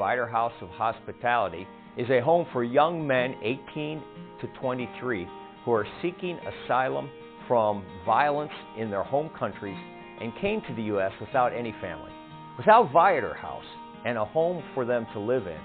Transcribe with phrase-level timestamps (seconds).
[0.00, 1.68] Viator House of Hospitality
[1.98, 4.02] is a home for young men 18
[4.40, 5.28] to 23
[5.62, 7.10] who are seeking asylum
[7.46, 9.76] from violence in their home countries
[10.22, 11.12] and came to the U.S.
[11.20, 12.10] without any family.
[12.56, 13.66] Without Viator House
[14.06, 15.60] and a home for them to live in,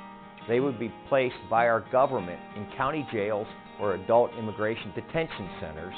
[0.49, 3.47] they would be placed by our government in county jails
[3.79, 5.95] or adult immigration detention centers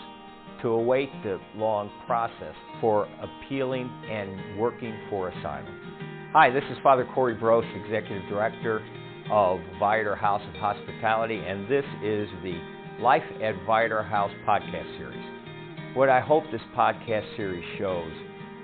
[0.61, 6.16] to await the long process for appealing and working for asylum.
[6.39, 8.85] Hi, this is Father Corey Brost, Executive Director
[9.31, 12.61] of Viator House of Hospitality, and this is the
[13.01, 15.95] Life at Viator House podcast series.
[15.95, 18.11] What I hope this podcast series shows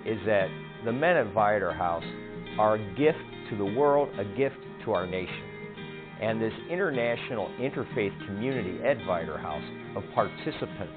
[0.05, 0.49] is that
[0.85, 2.03] the men at Viator House
[2.59, 3.17] are a gift
[3.49, 5.43] to the world, a gift to our nation.
[6.21, 9.65] And this international interfaith community at Viator House
[9.97, 10.93] of participants,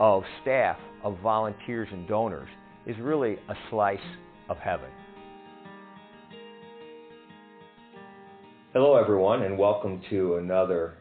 [0.00, 2.48] of staff, of volunteers and donors
[2.86, 3.98] is really a slice
[4.48, 4.90] of heaven.
[8.72, 10.94] Hello, everyone, and welcome to another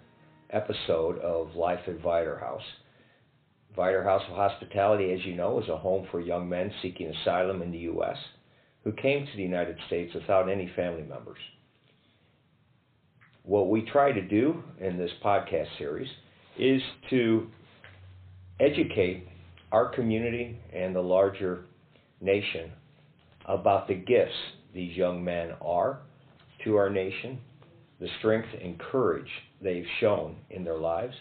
[0.49, 2.63] episode of Life at Viator House.
[3.75, 7.61] Viator House of Hospitality, as you know, is a home for young men seeking asylum
[7.61, 8.17] in the U.S.
[8.83, 11.37] who came to the United States without any family members.
[13.43, 16.09] What we try to do in this podcast series
[16.57, 17.51] is to
[18.59, 19.27] educate
[19.71, 21.65] our community and the larger
[22.19, 22.71] nation
[23.45, 24.33] about the gifts
[24.73, 25.99] these young men are
[26.63, 27.37] to our nation
[27.99, 29.29] the strength and courage
[29.61, 31.15] they've shown in their lives,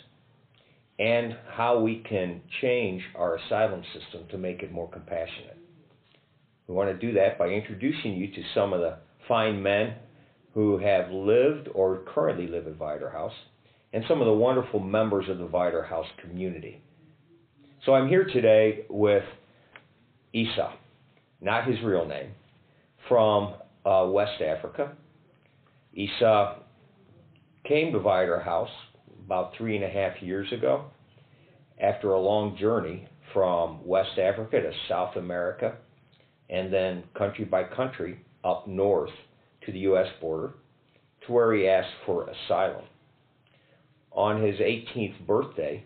[0.98, 5.58] and how we can change our asylum system to make it more compassionate.
[6.66, 9.94] We want to do that by introducing you to some of the fine men
[10.54, 13.32] who have lived or currently live at Viator House,
[13.92, 16.82] and some of the wonderful members of the Viator House community.
[17.86, 19.24] So I'm here today with
[20.32, 20.74] Issa,
[21.40, 22.32] not his real name,
[23.08, 23.54] from
[23.86, 24.92] uh, West Africa.
[25.94, 26.56] Issa
[27.68, 28.70] came to Viator House
[29.26, 30.86] about three and a half years ago
[31.78, 35.76] after a long journey from West Africa to South America
[36.48, 39.10] and then country by country up north
[39.66, 40.06] to the U.S.
[40.18, 40.54] border
[41.26, 42.84] to where he asked for asylum.
[44.12, 45.84] On his 18th birthday,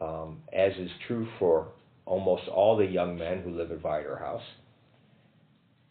[0.00, 1.68] um, as is true for
[2.06, 4.42] almost all the young men who live at Viator House,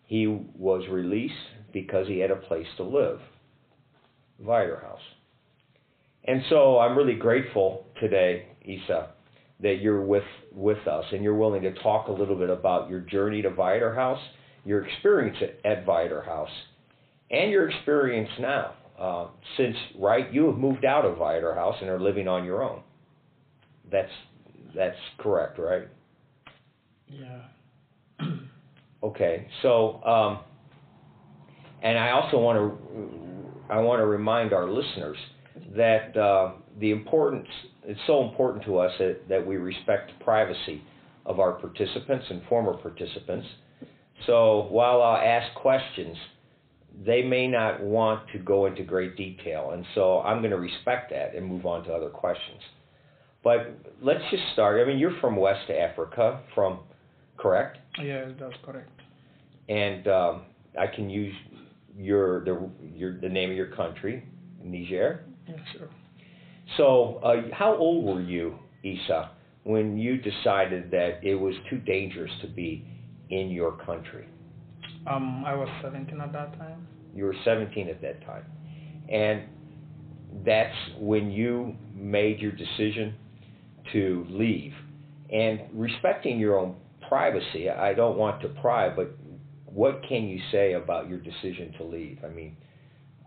[0.03, 1.33] he was released
[1.71, 3.19] because he had a place to live.
[4.39, 5.01] Viator House.
[6.25, 9.09] And so I'm really grateful today, Issa,
[9.61, 12.99] that you're with, with us and you're willing to talk a little bit about your
[12.99, 14.19] journey to Viator House,
[14.65, 16.49] your experience at, at Viator House,
[17.31, 18.73] and your experience now.
[18.99, 19.27] Uh,
[19.57, 22.81] since, right, you have moved out of Viator House and are living on your own.
[23.91, 24.11] That's,
[24.75, 25.87] that's correct, right?
[27.07, 27.41] Yeah.
[29.03, 30.39] okay, so, um,
[31.83, 33.26] and I also want to
[33.69, 35.17] I want to remind our listeners
[35.75, 37.47] that uh, the importance,
[37.83, 40.81] it's so important to us that, that we respect the privacy
[41.25, 43.47] of our participants and former participants.
[44.25, 46.15] So while I'll ask questions,
[47.05, 49.71] they may not want to go into great detail.
[49.71, 52.61] And so I'm going to respect that and move on to other questions.
[53.43, 54.81] But let's just start.
[54.81, 56.79] I mean, you're from West Africa, from
[57.37, 57.77] correct?
[58.01, 58.89] Yeah, that's correct.
[59.69, 60.41] And um,
[60.79, 61.33] I can use
[61.97, 64.23] your the your the name of your country,
[64.63, 65.25] Niger.
[65.47, 65.89] Yes, sir.
[66.75, 69.31] So, uh, how old were you, Issa,
[69.63, 72.85] when you decided that it was too dangerous to be
[73.29, 74.27] in your country?
[75.09, 76.85] Um, I was 17 at that time.
[77.15, 78.43] You were 17 at that time,
[79.09, 79.43] and
[80.45, 83.15] that's when you made your decision
[83.93, 84.73] to leave.
[85.31, 86.75] And respecting your own
[87.07, 89.15] privacy, I don't want to pry, but
[89.77, 92.17] what can you say about your decision to leave?
[92.25, 92.57] I mean,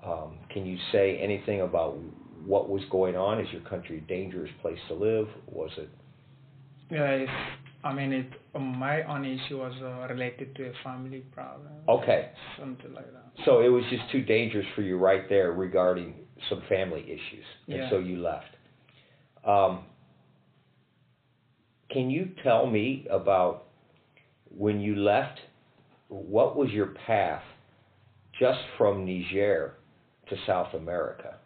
[0.05, 1.97] um, can you say anything about
[2.45, 3.39] what was going on?
[3.41, 5.29] Is your country a dangerous place to live?
[5.47, 5.89] Was it?
[6.91, 7.25] Yeah,
[7.85, 8.27] I mean, it.
[8.61, 11.69] My own issue was uh, related to a family problem.
[11.89, 12.31] Okay.
[12.59, 13.45] Something like that.
[13.45, 16.15] So it was just too dangerous for you right there regarding
[16.49, 17.91] some family issues, and yeah.
[17.91, 18.57] so you left.
[19.47, 19.85] Um,
[21.93, 23.67] can you tell me about
[24.49, 25.39] when you left
[26.11, 27.43] what was your path
[28.39, 29.75] just from Niger
[30.29, 31.37] to South America?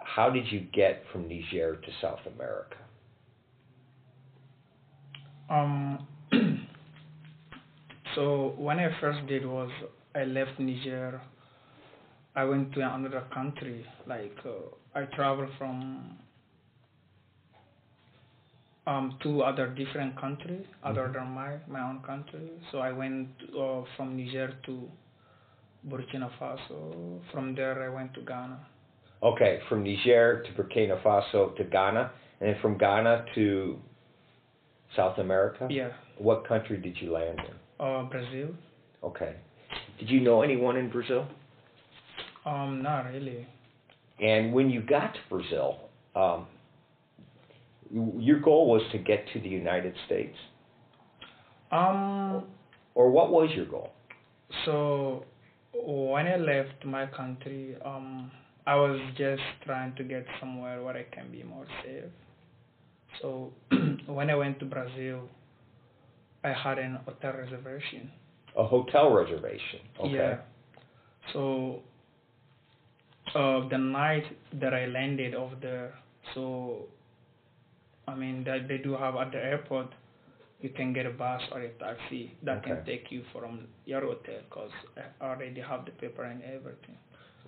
[0.00, 2.76] How did you get from Niger to South America?
[5.48, 6.06] Um,
[8.14, 9.70] so when I first did was
[10.14, 11.20] I left Niger.
[12.36, 13.86] I went to another country.
[14.08, 16.18] Like uh, I traveled from
[18.86, 21.12] um, two other different countries other mm-hmm.
[21.12, 22.50] than my my own country.
[22.70, 23.28] So I went
[23.58, 24.88] uh, from Niger to
[25.88, 27.20] Burkina Faso.
[27.32, 28.58] From there, I went to Ghana.
[29.22, 32.10] Okay, from Niger to Burkina Faso to Ghana,
[32.40, 33.78] and then from Ghana to
[34.96, 35.66] South America.
[35.70, 37.54] Yeah, What country did you land in?
[37.84, 38.50] uh, Brazil.
[39.02, 39.34] Okay.
[39.98, 41.26] Did you know anyone in Brazil?
[42.46, 43.46] Um, not really.
[44.20, 45.78] And when you got to Brazil,
[46.14, 46.46] um,
[47.90, 50.36] your goal was to get to the United States,
[51.70, 52.44] Um,
[52.94, 53.90] or what was your goal?
[54.64, 55.24] so
[55.72, 58.30] when I left my country, um,
[58.66, 62.04] I was just trying to get somewhere where I can be more safe.
[63.20, 63.52] So
[64.06, 65.28] when I went to Brazil,
[66.44, 68.10] I had an hotel reservation.
[68.56, 69.80] A hotel reservation.
[70.00, 70.12] Okay.
[70.14, 70.36] Yeah.
[71.32, 71.80] So
[73.34, 74.24] uh, the night
[74.60, 75.94] that I landed over there,
[76.34, 76.86] so
[78.06, 79.88] I mean that they do have at the airport,
[80.60, 84.40] you can get a bus or a taxi that can take you from your hotel
[84.48, 86.96] because I already have the paper and everything.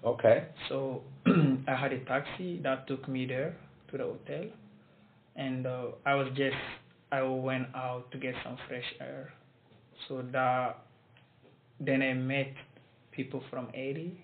[0.04, 0.44] Okay.
[0.68, 3.56] So I had a taxi that took me there
[3.90, 4.44] to the hotel,
[5.36, 6.56] and uh, I was just
[7.12, 9.32] I went out to get some fresh air.
[10.08, 10.78] So that
[11.80, 12.52] then I met
[13.12, 14.20] people from Haiti,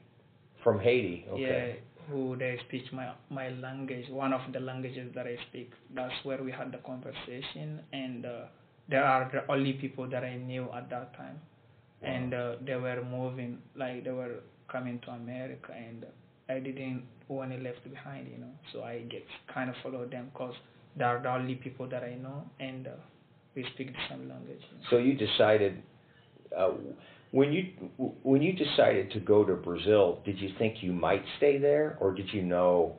[0.62, 1.26] From Haiti.
[1.30, 1.40] Okay.
[1.40, 5.70] yeah, who they speak my my language, one of the languages that I speak.
[5.94, 8.44] That's where we had the conversation, and uh,
[8.88, 11.40] they are the only people that I knew at that time
[12.02, 14.40] and uh, they were moving like they were
[14.70, 16.04] coming to America and
[16.48, 20.30] I didn't want to left behind you know so I get kind of follow them
[20.32, 20.54] because
[20.96, 22.90] they are the only people that I know and uh,
[23.54, 24.84] we speak the same language you know.
[24.90, 25.82] So you decided
[26.58, 26.70] uh,
[27.32, 27.64] when you
[28.22, 32.12] when you decided to go to Brazil, did you think you might stay there, or
[32.12, 32.96] did you know?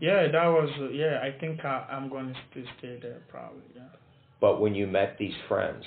[0.00, 3.82] yeah that was yeah I think I, I'm going to stay there probably yeah
[4.40, 5.84] But when you met these friends,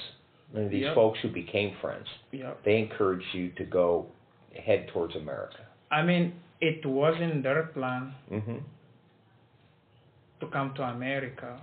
[0.53, 0.95] and these Yep.
[0.95, 4.07] folks who became friends, yeah they encouraged you to go
[4.65, 5.63] head towards America.
[5.91, 8.59] I mean it wasn't their plan hmm
[10.39, 11.59] to come to America.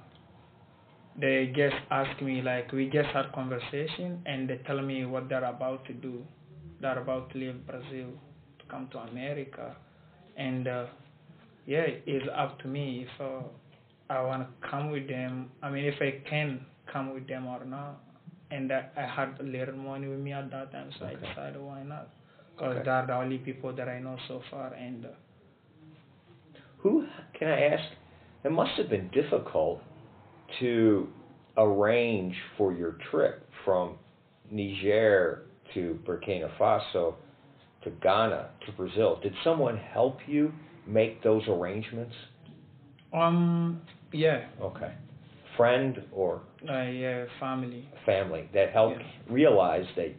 [1.19, 5.45] They just ask me like we just had conversation and they tell me what they're
[5.45, 6.25] about to do.
[6.81, 8.11] They're about to leave Brazil
[8.59, 9.77] to come to America,
[10.37, 10.87] and uh,
[11.67, 13.43] yeah, it's up to me if uh,
[14.11, 15.51] I want to come with them.
[15.63, 18.01] I mean, if I can come with them or not.
[18.51, 21.17] And I I had a little money with me at that time, so Okay.
[21.17, 22.09] I decided why not?
[22.57, 22.85] Because Okay.
[22.85, 25.11] they're the only people that I know so far, and uh,
[26.79, 27.85] Who can I ask?
[28.45, 29.81] It must have been difficult
[30.61, 31.09] to
[31.57, 33.97] arrange for your trip from
[34.51, 35.43] Niger
[35.75, 37.15] to Burkina Faso
[37.85, 39.19] to Ghana to Brazil.
[39.23, 40.53] Did someone help you
[40.87, 42.15] make those arrangements?
[43.13, 43.81] um,
[44.13, 44.93] yeah, Okay.
[45.57, 47.89] Friend or uh, yeah, family.
[48.07, 49.07] family that helped Yeah.
[49.29, 50.15] realize that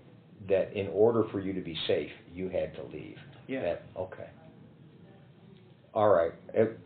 [0.49, 3.17] that in order for you to be safe, you had to leave.
[3.47, 3.61] Yeah.
[3.61, 4.27] That, okay.
[5.93, 6.33] All right.
[6.53, 6.77] It,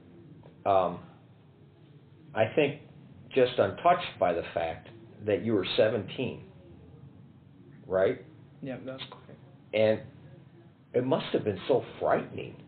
[0.66, 1.00] um,
[2.36, 2.81] I think
[3.34, 4.90] just untouched by the fact
[5.26, 6.44] that you were 17,
[7.88, 8.24] right?
[8.62, 9.40] Yeah, that's correct.
[9.74, 10.02] And
[10.94, 12.62] it must have been so frightening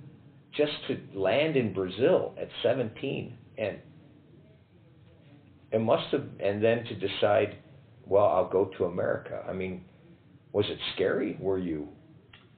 [0.56, 3.78] just to land in Brazil at 17 and
[5.72, 7.58] it must have and then to decide
[8.06, 9.44] well I'll go to America.
[9.48, 9.84] I mean,
[10.54, 11.38] was it scary?
[11.40, 11.90] Were you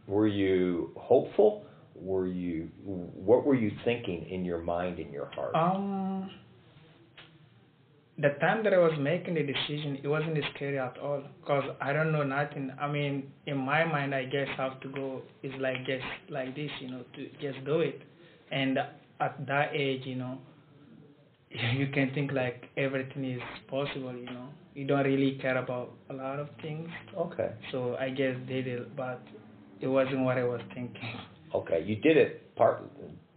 [0.07, 1.65] were you hopeful?
[1.95, 5.55] Were you what were you thinking in your mind in your heart?
[5.55, 6.29] Um,
[8.19, 11.93] the time that I was making the decision, it wasn't scary at all because I
[11.93, 12.71] don't know nothing.
[12.79, 16.55] I mean, in my mind, I guess I have to go is like just like
[16.55, 18.01] this, you know, to just do it.
[18.51, 18.79] And
[19.19, 20.39] at that age, you know,
[21.75, 24.49] you can think like everything is possible, you know.
[24.73, 26.89] You don't really care about a lot of things.
[27.17, 27.51] okay.
[27.71, 29.21] So I just did it, but
[29.79, 31.13] it wasn't what I was thinking.
[31.53, 32.83] Okay, you did it part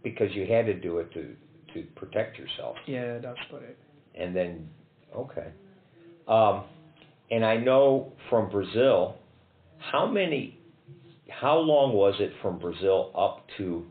[0.03, 1.35] because you had to do it to
[1.73, 2.75] to protect yourself.
[2.85, 3.79] Yeah, that's correct.
[4.15, 4.69] And then
[5.15, 5.51] okay
[6.27, 6.63] um
[7.31, 9.15] and i know from brazil
[9.77, 10.57] how many
[11.29, 13.85] how long was it from brazil up to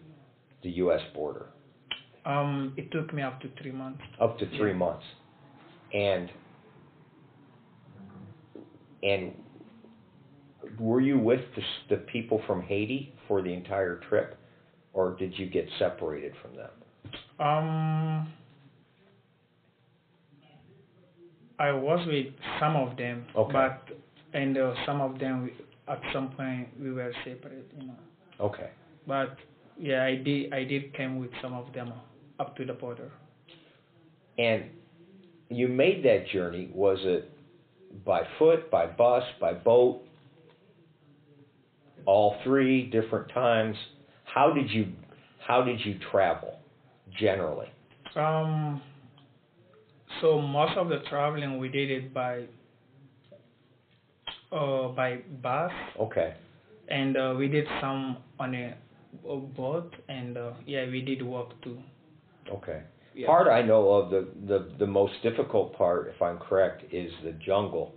[0.63, 1.47] the us border
[2.27, 4.03] Um, it took me up to three months.
[4.21, 4.77] up to three Yeah.
[4.87, 5.05] months
[5.93, 6.31] and
[9.03, 9.33] and
[10.79, 14.37] were you with the, the people from haiti for the entire trip
[14.93, 16.71] or did you get separated from them
[17.39, 18.29] Um,
[21.61, 23.53] I was with some of them, Okay.
[23.53, 23.83] but
[24.33, 25.53] and uh, some of them we,
[25.89, 27.99] at some point we were separate, you know.
[28.49, 28.71] okay
[29.07, 29.37] But
[29.79, 31.93] yeah, I did I did came with some of them
[32.39, 33.11] up to the border.
[34.39, 34.65] And
[35.51, 37.31] you made that journey, was it
[38.05, 40.03] by foot, by bus, by boat?
[42.07, 43.77] all three different times.
[44.25, 44.87] How did you
[45.47, 46.59] how did you travel
[47.19, 47.69] generally?
[48.17, 48.81] Um,
[50.21, 52.45] so most of the traveling we did it by
[54.53, 56.35] uh, by bus, Okay.
[56.89, 58.75] and uh, we did some on a,
[59.29, 61.79] a boat, and uh, yeah, we did walk too.
[62.53, 62.83] Okay.
[63.15, 63.27] Yeah.
[63.27, 67.33] Part I know of the, the the most difficult part, if I'm correct, is the
[67.33, 67.95] jungle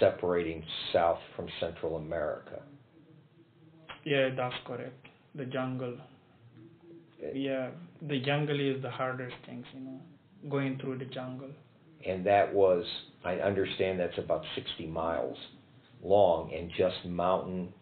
[0.00, 0.62] separating
[0.92, 2.62] South from Central America.
[4.04, 5.08] Yeah, that's correct.
[5.34, 5.96] The jungle.
[7.34, 7.70] Yeah,
[8.02, 10.00] the jungle is the hardest things, you know,
[10.48, 11.50] going through the jungle.
[12.06, 12.84] And that was,
[13.24, 15.36] I understand that's about 60 miles
[16.02, 17.72] long and just mountain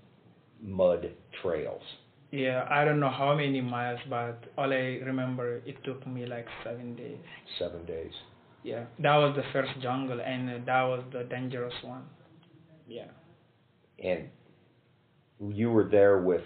[0.63, 1.11] mud
[1.43, 1.83] trails.
[2.31, 6.47] Yeah, I don't know how many miles, but all I remember it took me like
[6.65, 7.19] seven days.
[7.59, 8.13] Seven days.
[8.65, 12.03] Yeah, that was the first jungle, and uh, that was the dangerous one.
[12.89, 13.09] Yeah.
[14.03, 14.31] And
[15.39, 16.43] you were there with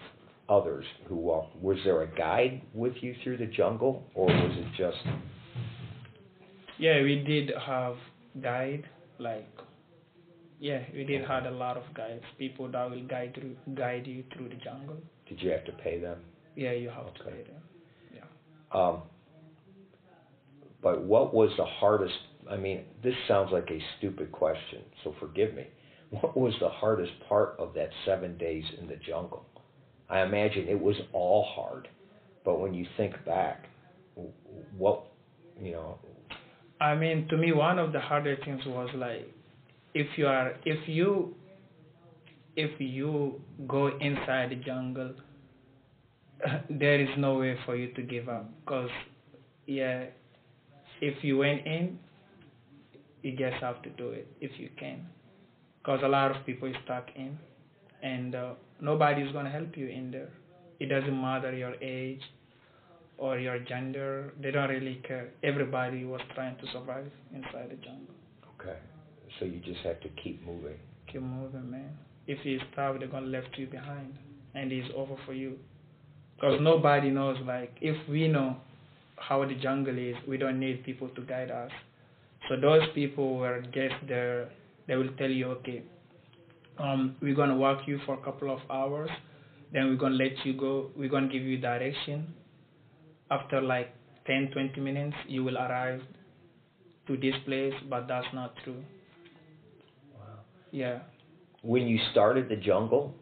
[0.48, 1.56] others who walked.
[1.56, 4.98] Was there a guide with you through the jungle, or was it just
[6.78, 7.96] Yeah, we did have
[8.40, 8.84] guide,
[9.18, 9.48] like,
[10.60, 14.24] yeah, we did had a lot of guides, people that will guide through, guide you
[14.34, 14.96] through the jungle.
[15.28, 16.18] did you have to pay them?
[16.56, 17.62] Yeah, you have to pay them.
[18.14, 18.22] Yeah.
[18.72, 19.02] Um,
[20.82, 22.14] but what was the hardest?
[22.48, 25.66] I mean, this sounds like a stupid question, so forgive me.
[26.10, 29.44] What was the hardest part of that seven days in the jungle?
[30.08, 31.86] I imagine it was all hard,
[32.44, 33.66] but when you think back,
[34.76, 35.04] what
[35.60, 35.98] you know?
[36.80, 39.32] I mean, to me, one of the harder things was like,
[39.94, 41.34] if you are, if you,
[42.56, 45.12] if you go inside the jungle,
[46.70, 48.48] there is no way for you to give up.
[48.66, 48.90] Cause,
[49.66, 50.04] yeah,
[51.00, 51.98] if you went in,
[53.22, 55.06] you just have to do it if you can.
[55.84, 57.38] Cause a lot of people is stuck in,
[58.02, 60.30] and uh, nobody's gonna help you in there.
[60.78, 62.20] It doesn't matter your age
[63.18, 64.32] or your gender.
[64.40, 65.30] They don't really care.
[65.42, 68.14] Everybody was trying to survive inside the jungle.
[68.58, 68.78] Okay,
[69.38, 70.78] so you just have to keep moving.
[71.12, 71.96] Keep moving, man.
[72.26, 74.14] If you stop, they're gonna left you behind,
[74.54, 75.58] and it's over for you.
[76.40, 77.36] Cause nobody knows.
[77.44, 78.56] Like if we know
[79.16, 81.70] how the jungle is, we don't need people to guide us.
[82.48, 84.48] So those people were just there.
[84.86, 85.82] They will tell you, okay,
[86.78, 89.10] um, we're gonna walk you for a couple of hours,
[89.72, 90.90] then we're gonna let you go.
[90.96, 92.32] We're gonna give you direction.
[93.30, 93.90] After like
[94.26, 96.00] 10, 20 minutes, you will arrive
[97.06, 98.82] to this place, but that's not true.
[100.14, 100.20] Wow.
[100.70, 101.00] Yeah.
[101.62, 103.14] When you started the jungle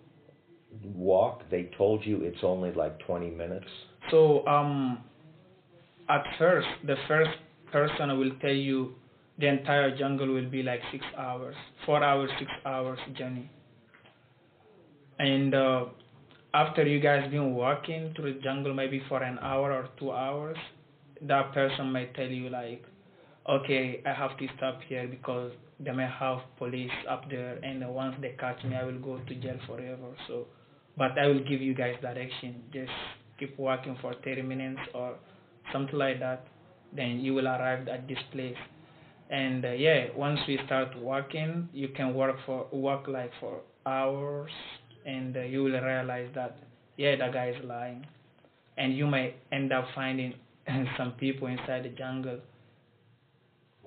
[0.95, 3.67] walk, they told you it's only like 20 minutes.
[4.11, 5.05] So um,
[6.09, 7.31] at first, the first
[7.73, 8.95] person will tell you
[9.39, 13.51] the entire jungle will be like six hours, four hours, six hours journey.
[15.19, 15.87] And uh,
[16.57, 20.57] after you guys been walking through the jungle maybe for an hour or two hours,
[21.21, 22.83] that person might tell you like,
[23.47, 28.17] okay, I have to stop here because they may have police up there, and once
[28.23, 30.15] they catch me, I will go to jail forever.
[30.27, 30.47] So,
[30.97, 32.63] but I will give you guys direction.
[32.73, 32.97] Just
[33.39, 35.17] keep walking for 30 minutes or
[35.75, 36.47] something like that.
[36.97, 38.57] Then you will arrive at this place.
[39.29, 44.51] And uh, yeah, once we start walking, you can work for walk like for hours,
[45.07, 46.59] and uh, you will realize that
[46.97, 48.07] yeah, the guy is lying,
[48.77, 50.35] and you might end up finding
[50.99, 52.41] some people inside the jungle.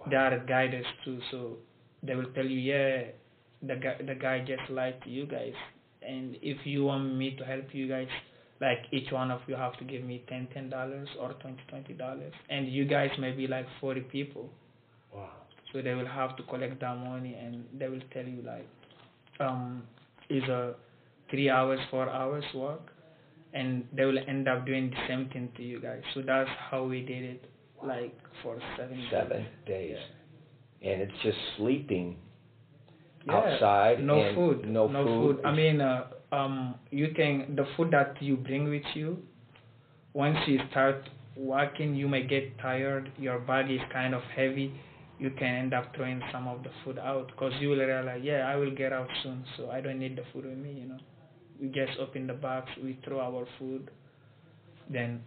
[0.09, 1.57] They are guiders too, so
[2.01, 3.03] they will tell you, yeah,
[3.61, 5.53] the guy the guy just lied to you guys,
[6.01, 8.07] and if you want me to help you guys,
[8.61, 11.93] like each one of you have to give me ten ten dollars or twenty twenty
[11.93, 14.49] dollars, and you guys may be like forty people.
[15.13, 15.29] Wow.
[15.73, 18.67] So they will have to collect that money and they will tell you like,
[19.39, 19.83] um,
[20.29, 20.73] is a
[21.29, 22.91] three hours, four hours work,
[23.53, 26.01] and they will end up doing the same thing to you guys.
[26.13, 27.45] So that's how we did it,
[27.85, 29.05] like for seven.
[29.11, 29.97] Seven days.
[30.81, 32.17] And it's just sleeping
[33.25, 34.03] Yeah, outside.
[34.03, 34.67] No food.
[34.67, 35.41] No, no food.
[35.45, 39.17] I mean, uh, um, you can the food that you bring with you.
[40.13, 43.11] Once you start walking, you may get tired.
[43.17, 44.73] Your body is kind of heavy.
[45.19, 48.47] You can end up throwing some of the food out because you will realize, yeah,
[48.47, 50.71] I will get out soon, so I don't need the food with me.
[50.71, 50.97] You know,
[51.59, 53.91] we just open the box, we throw our food,
[54.89, 55.21] then,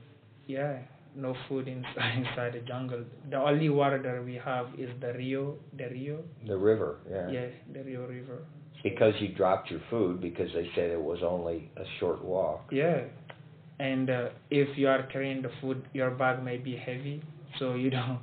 [0.46, 0.78] yeah,
[1.14, 3.04] no food inside inside the jungle.
[3.30, 7.30] The only water that we have is the Rio, the Rio, the river, yeah.
[7.30, 8.38] yeah, the Rio River.
[8.82, 12.68] Because you dropped your food because they said it was only a short walk.
[12.72, 13.02] Yeah,
[13.78, 17.22] and uh, if you are carrying the food, your bag may be heavy,
[17.58, 18.18] so you don't,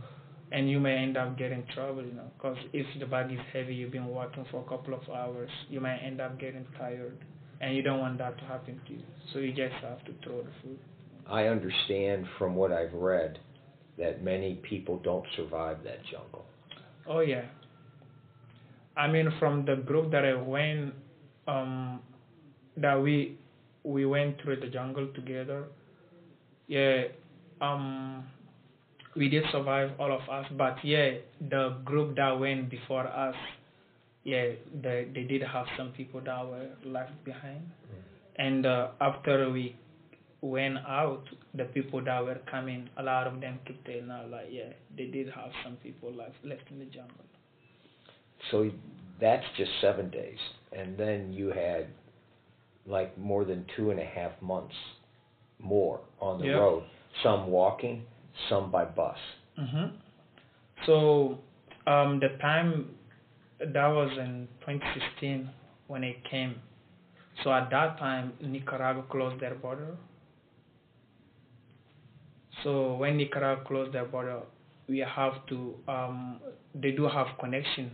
[0.51, 3.75] and you may end up getting trouble, you know, because if the bag is heavy,
[3.75, 7.17] you've been walking for a couple of hours, you might end up getting tired.
[7.61, 9.03] And you don't want that to happen to you.
[9.33, 10.79] So you just have to throw the food.
[11.27, 13.39] I understand from what I've read
[13.97, 16.45] that many people don't survive that jungle.
[17.07, 17.45] Oh yeah.
[18.97, 20.93] I mean, from the group that I went,
[21.47, 22.01] um,
[22.77, 23.37] that we
[23.83, 25.65] we went through the jungle together.
[26.67, 27.03] Yeah,
[27.61, 28.25] um,
[29.15, 31.11] we did survive all of us, but yeah,
[31.49, 33.35] the group that went before us,
[34.23, 34.47] yeah,
[34.81, 37.61] they they did have some people that were left behind,
[38.37, 39.75] and uh, after we
[40.41, 41.23] went out,
[41.53, 45.05] the people that were coming, a lot of them kept telling us like, yeah, they
[45.05, 47.25] did have some people left left in the jungle.
[48.51, 48.69] So
[49.19, 50.37] that's just seven days,
[50.71, 51.87] and then you had
[52.85, 54.75] like more than two and a half months
[55.59, 56.57] more on the Yeah.
[56.57, 56.83] road.
[57.23, 58.05] Some walking,
[58.49, 59.17] some by bus.
[59.57, 59.87] hmm
[60.85, 61.37] So
[61.85, 62.95] um, the time
[63.59, 65.49] that was in 2016
[65.87, 66.55] when it came.
[67.43, 69.95] So at that time, Nicaragua closed their border.
[72.63, 74.41] So when Nicaragua closed their border,
[74.87, 75.75] we have to.
[75.87, 76.39] Um,
[76.75, 77.91] they do have connection.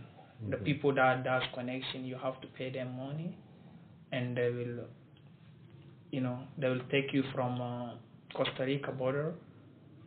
[0.50, 0.64] The Mhm.
[0.64, 3.36] people that does connection, you have to pay them money,
[4.12, 4.84] and they will,
[6.10, 7.90] you know, they will take you from uh,
[8.34, 9.34] Costa Rica border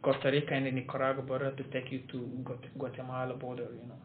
[0.02, 4.00] Costa Rica and the Nicaragua border to take you to Guat- Guatemala border, you know.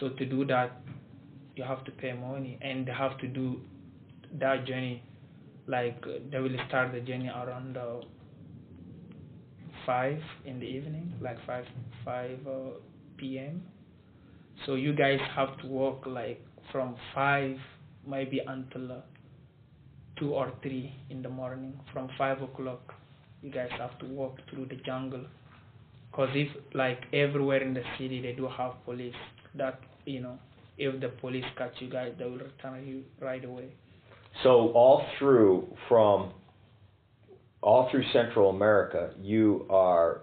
[0.00, 0.80] So to do that,
[1.56, 3.60] you have to pay money, and they have to do
[4.38, 5.02] that journey.
[5.66, 8.00] Like uh, they will start the journey around uh,
[9.84, 11.64] five in the evening, like five
[12.04, 12.78] five uh,
[13.16, 13.62] p.m.
[14.64, 17.56] So you guys have to walk like from five
[18.06, 18.96] maybe until uh,
[20.18, 21.78] two or three in the morning.
[21.92, 22.94] From five o'clock
[23.42, 25.24] you guys have to walk through the jungle
[26.10, 29.14] because if like everywhere in the city they do have police
[29.58, 30.38] that you know
[30.78, 33.68] if the police catch you guys they will return you right away
[34.42, 36.32] So all through from
[37.62, 40.20] all through Central America, you are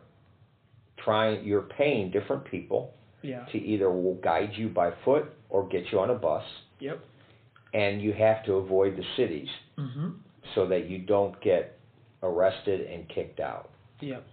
[1.04, 1.44] trying.
[1.44, 3.90] You're paying different people yeah to either
[4.24, 6.44] guide you by foot or get you on a bus,
[6.80, 7.00] yep
[7.74, 10.14] and you have to avoid the cities mhm
[10.56, 11.80] so that you don't get
[12.22, 13.72] arrested and kicked out.
[14.02, 14.24] yep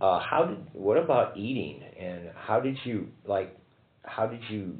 [0.00, 0.58] Uh, how did?
[0.74, 1.82] What about eating?
[1.98, 3.56] And how did you like?
[4.04, 4.76] How did you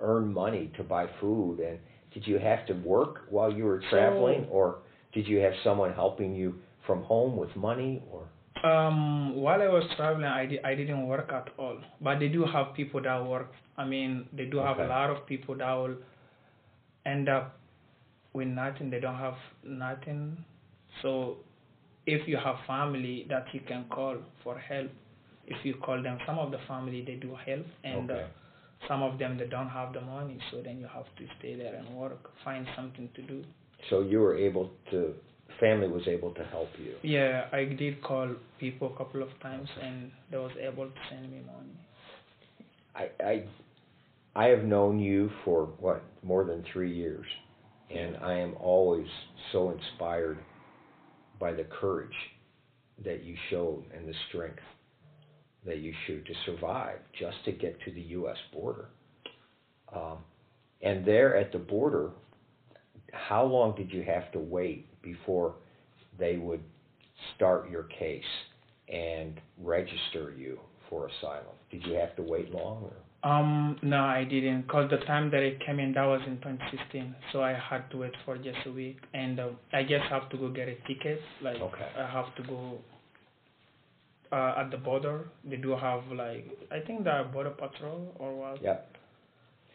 [0.00, 1.60] earn money to buy food?
[1.60, 1.78] And
[2.12, 4.78] did you have to work while you were traveling, or
[5.12, 6.54] did you have someone helping you
[6.86, 8.02] from home with money?
[8.10, 8.28] Or
[8.64, 11.78] um while i was traveling i di- i didn't work at all.
[12.00, 15.26] But they do have people that work i mean they do have a lot of
[15.26, 15.96] people that will
[17.04, 17.58] end up
[18.32, 18.90] with nothing.
[18.90, 20.36] They don't have nothing.
[21.02, 21.38] So
[22.06, 24.90] if you have family that you can call for help
[25.46, 27.66] if you call them some of the family they do help.
[27.84, 28.26] And okay, uh,
[28.88, 31.74] some of them they don't have the money so then you have to stay there
[31.74, 33.44] and work find something to do
[33.90, 35.14] so you were able to.
[35.60, 36.94] Family was able to help you.
[37.02, 41.30] yeah i did call people a couple of times and they was able to send
[41.30, 41.76] me money
[42.96, 43.44] I I
[44.34, 47.26] I have known you for what more than three years,
[47.90, 49.06] and I am always
[49.52, 50.38] so inspired
[51.38, 52.16] by the courage
[53.04, 54.62] that you showed and the strength
[55.66, 58.36] that you shoot to survive just to get to the U.S.
[58.52, 58.86] border.
[59.94, 60.18] Um,
[60.82, 62.10] and there at the border,
[63.12, 65.54] how long did you have to wait before
[66.18, 66.62] they would
[67.34, 68.22] start your case
[68.88, 71.54] and register you for asylum?
[71.70, 72.84] Did you have to wait long?
[72.84, 73.28] Or?
[73.28, 77.14] Um, no, I didn't, cause the time that I came in, that was in 2016,
[77.32, 80.36] so I had to wait for just a week, and uh, I just have to
[80.36, 81.20] go get a ticket.
[81.42, 81.88] Like, Okay.
[81.98, 82.78] I have to go
[84.36, 85.28] uh, at the border.
[85.44, 88.62] They do have like, I think the border patrol or what.
[88.62, 88.78] Yeah.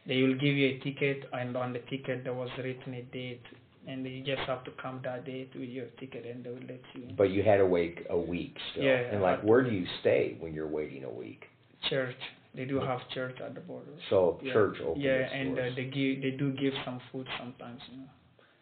[0.07, 3.43] They will give you a ticket, and on the ticket there was written a date,
[3.87, 6.81] and you just have to come that date with your ticket, and they will let
[6.93, 7.15] you in.
[7.15, 8.83] But you had to wait a week still.
[8.83, 11.45] Yeah, And like, where do you stay when you're waiting a week?
[11.89, 12.15] Church,
[12.55, 13.91] they do have church at the border.
[14.09, 14.53] So Yeah.
[14.53, 17.81] church opened Yeah, and uh, they give, they do give some food sometimes.
[17.91, 18.09] You know.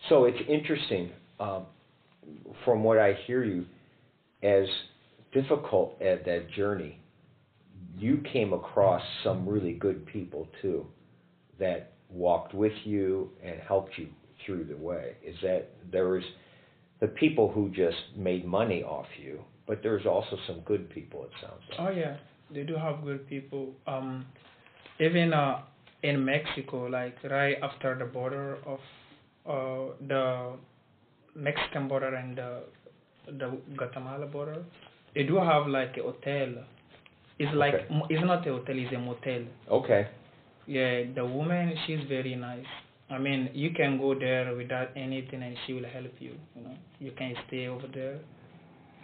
[0.09, 1.65] So it's interesting, um,
[2.65, 3.65] from what I hear you,
[4.43, 4.67] as
[5.31, 6.99] difficult as that journey,
[7.97, 10.85] you came across some really good people too,
[11.59, 14.07] that walked with you and helped you
[14.45, 15.15] through the way.
[15.23, 16.23] Is that there was
[16.99, 21.23] the people who just made money off you, but there's also some good people.
[21.23, 21.79] It sounds like.
[21.79, 22.17] Oh yeah,
[22.53, 23.73] they do have good people.
[23.87, 24.25] Um,
[24.99, 25.61] even uh,
[26.03, 28.79] in Mexico, like right after the border of
[29.45, 30.53] uh, the
[31.35, 32.63] Mexican border and the
[33.27, 34.63] the Guatemala border,
[35.15, 36.49] they do have like a hotel.
[37.39, 37.87] It's like Okay.
[38.09, 39.43] it's not a hotel, it's a motel.
[39.69, 40.07] Okay.
[40.67, 42.65] Yeah, the woman she's very nice.
[43.09, 46.33] I mean, you can go there without anything, and she will help you.
[46.55, 48.19] You know, you can stay over there,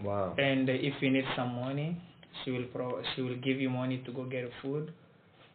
[0.03, 0.35] Wow.
[0.37, 1.97] and if you need some money,
[2.43, 4.91] she will pro- she will give you money to go get food.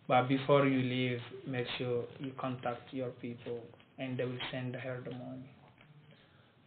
[0.08, 3.60] But before you leave, make sure you contact your people,
[3.98, 5.50] and they will send her the money.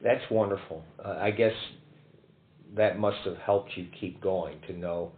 [0.02, 0.84] That's wonderful.
[1.04, 1.54] Uh, I guess
[2.76, 5.12] that must have helped you keep going to know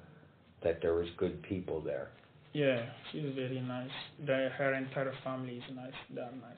[0.64, 2.10] that there was good people there.
[2.54, 3.90] Yeah, she's very nice.
[4.26, 5.92] The, her entire family is nice.
[6.14, 6.58] They are nice.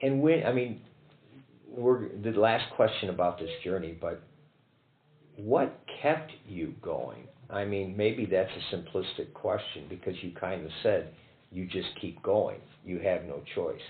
[0.00, 0.80] And when I mean,
[1.68, 4.22] we're the last question about this journey, but
[5.36, 7.26] what kept you going?
[7.50, 11.12] I mean, maybe that's a simplistic question because you kind of said
[11.52, 12.60] you just keep going.
[12.84, 13.80] You have no choice.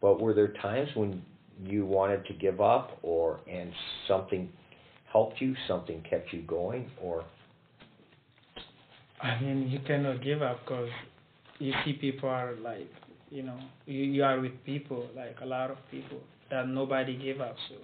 [0.00, 1.22] But were there times when
[1.64, 3.72] you wanted to give up, or and
[4.06, 4.50] something
[5.16, 7.24] helped you, something kept you going, or
[9.22, 10.90] I mean, you cannot give up because
[11.58, 12.90] you see people are like,
[13.30, 17.40] you know, you, you are with people, like a lot of people that nobody give
[17.40, 17.56] up.
[17.70, 17.76] So,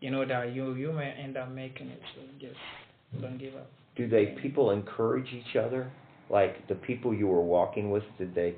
[0.00, 2.02] you know that you you may end up making it.
[2.14, 3.70] So just don't give up.
[3.96, 5.90] do they people encourage each other?
[6.28, 8.54] Like the people you were walking with, did they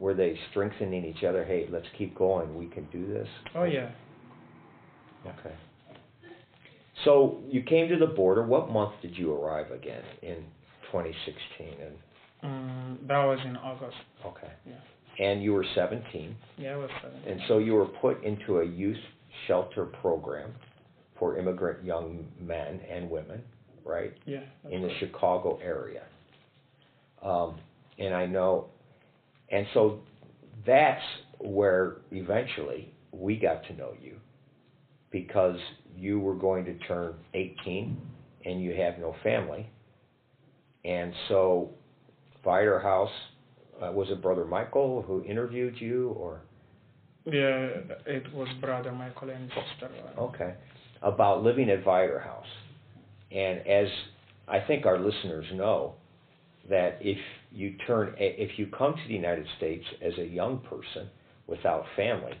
[0.00, 1.44] were they strengthening each other?
[1.44, 2.58] Hey, let's keep going.
[2.58, 3.28] We can do this.
[3.54, 3.90] Oh yeah,
[5.24, 5.54] Okay.
[7.04, 8.42] So you came to the border.
[8.44, 10.36] What month did you arrive again in
[10.92, 11.74] 2016?
[11.80, 11.94] And
[12.42, 13.96] um, that was in August.
[14.24, 14.50] okay.
[14.66, 14.74] Yeah.
[15.18, 17.18] And you were 17, Yeah, I was seven.
[17.26, 18.98] and so you were put into a youth
[19.46, 20.52] shelter program
[21.18, 23.42] for immigrant young men and women,
[23.84, 24.40] right, Yeah.
[24.70, 24.96] in the right.
[25.00, 26.02] Chicago area.
[27.22, 27.58] Um,
[27.98, 28.66] and I know,
[29.50, 30.00] and so
[30.66, 31.02] that's
[31.38, 34.16] where eventually we got to know you
[35.22, 35.56] because
[35.96, 37.96] you were going to turn 18
[38.44, 39.66] and you have no family.
[40.84, 41.70] And so,
[42.44, 43.10] Viator House,
[43.82, 46.42] uh, was it Brother Michael who interviewed you, or
[47.24, 47.68] Yeah,
[48.06, 49.90] it was brother Michael and sister.
[50.18, 50.54] okay,
[51.02, 52.52] about living at Viator House?
[53.32, 53.88] And as
[54.46, 55.94] I think our listeners know,
[56.68, 57.18] that if
[57.52, 61.08] you turn, if you come to the United States as a young person
[61.46, 62.32] without family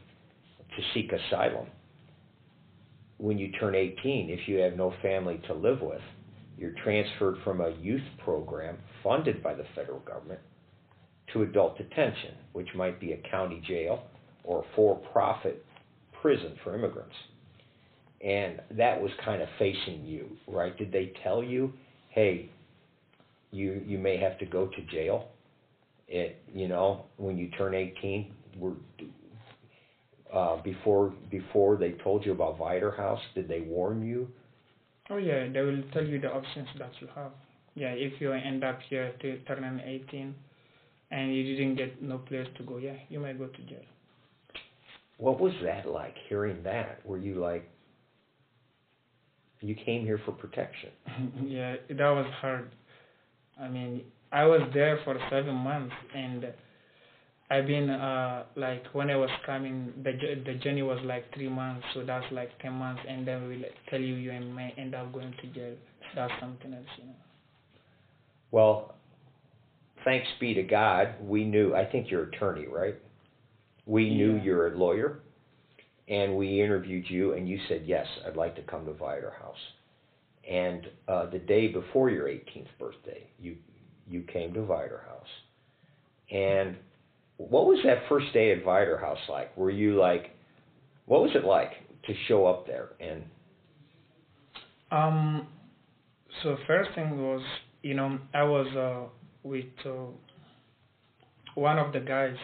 [0.76, 1.66] to seek asylum,
[3.18, 6.00] when you turn 18, if you have no family to live with,
[6.58, 10.40] you're transferred from a youth program funded by the federal government
[11.32, 14.04] to adult detention, which might be a county jail
[14.44, 15.64] or a for-profit
[16.20, 17.14] prison for immigrants.
[18.22, 20.76] And that was kind of facing you, right?
[20.76, 21.72] Did they tell you,
[22.10, 22.50] hey,
[23.50, 25.28] you you may have to go to jail?
[26.08, 28.72] It you know when you turn 18, we're
[30.36, 34.28] uh, before before they told you about Viator House, did they warn you?
[35.08, 37.32] Oh yeah, they will tell you the options that you have.
[37.74, 40.34] Yeah, if you end up here to turning 18
[41.10, 43.84] and you didn't get no place to go, yeah, you might go to jail.
[45.18, 47.00] What was that like hearing that?
[47.04, 47.68] Were you like
[49.60, 50.90] you came here for protection?
[51.46, 52.70] yeah, that was hard.
[53.58, 56.46] I mean, I was there for seven months, and
[57.48, 60.12] I've been uh like when I was coming, the
[60.44, 64.00] the journey was like three months, so that's like ten months, and then we'll tell
[64.00, 65.76] you you may end up going to jail.
[66.14, 67.14] That's something else, you know.
[68.50, 68.94] Well,
[70.04, 71.74] thanks be to God, we knew.
[71.74, 72.96] I think you're attorney, right?
[73.86, 75.20] We knew you're a lawyer,
[76.08, 79.56] and we interviewed you, and you said yes, I'd like to come to Viator House.
[80.48, 83.56] And uh, the day before your 18th birthday, you
[84.08, 85.26] you came to Viator House.
[86.30, 86.76] And
[87.38, 89.56] what was that first day at Viator House like?
[89.56, 90.30] Were you like,
[91.06, 91.72] what was it like
[92.06, 92.90] to show up there?
[93.00, 93.22] And
[94.90, 95.46] Um,
[96.42, 97.42] so first thing was,
[97.82, 99.08] you know, I was uh,
[99.42, 99.90] with uh,
[101.54, 102.36] one of the guys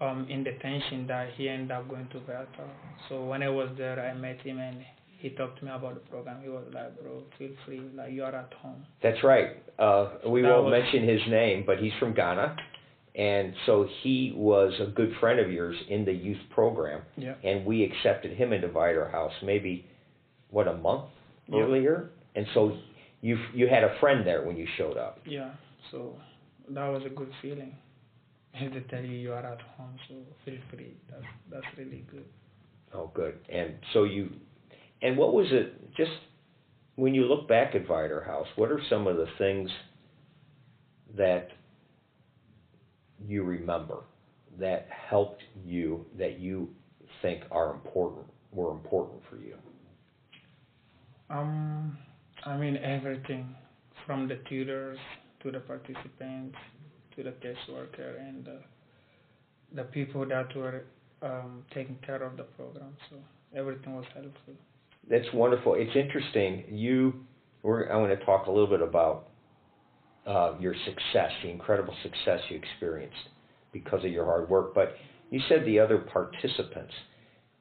[0.00, 2.46] um, in detention that he ended up going to Delta.
[3.08, 4.78] So when I was there, I met him and
[5.18, 6.42] he talked to me about the program.
[6.42, 8.84] He was like, bro, feel free, like you are at home.
[9.02, 9.62] That's right.
[9.78, 12.56] Uh, we That won't was- mention his name, but he's from Ghana,
[13.14, 17.34] and so he was a good friend of yours in the youth program, Yeah.
[17.44, 19.86] and we accepted him into Viator House maybe
[20.50, 21.06] what a month
[21.48, 21.60] Yeah.
[21.62, 22.76] earlier, and so
[23.20, 25.18] you you had a friend there when you showed up.
[25.26, 25.50] Yeah.
[25.90, 26.16] So
[26.68, 27.76] that was a good feeling.
[28.58, 30.94] to tell you you are at home, so feel free.
[31.10, 32.24] That's that's really good.
[32.92, 33.38] Oh, good.
[33.48, 34.30] And so you,
[35.02, 35.94] and what was it?
[35.96, 36.10] Just
[36.96, 39.70] when you look back at Viator House, what are some of the things
[41.16, 41.50] that
[43.26, 44.04] you remember
[44.58, 46.68] that helped you that you
[47.22, 49.54] think are important were important for you?
[51.28, 51.96] Um,
[52.44, 53.54] I mean everything
[54.06, 54.98] from the tutors
[55.42, 56.56] to the participants
[57.16, 58.52] to the caseworker and uh,
[59.74, 60.84] the people that were
[61.22, 62.96] um, taking care of the program.
[63.08, 63.16] So
[63.54, 64.54] everything was helpful.
[65.08, 65.74] That's wonderful.
[65.74, 66.64] It's interesting.
[66.68, 67.14] You,
[67.62, 69.29] we're, I want to talk a little bit about
[70.26, 73.16] uh, your success, the incredible success you experienced
[73.72, 74.74] because of your hard work.
[74.74, 74.94] But
[75.30, 76.92] you said the other participants.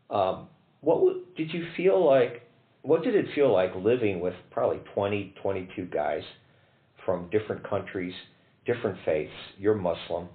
[0.10, 0.48] Um,
[0.82, 2.44] what w- did you feel like?
[2.82, 6.24] What did it feel like living with probably 20, 22 guys
[7.06, 8.14] from different countries,
[8.66, 9.34] different faiths?
[9.58, 10.30] You're Muslim.